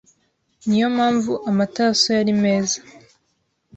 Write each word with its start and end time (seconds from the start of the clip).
Niyo 0.67 0.87
mpamvu 0.95 1.31
amata 1.49 1.81
ya 1.87 1.93
soya 2.01 2.19
ari 2.23 2.33
meza 2.43 2.77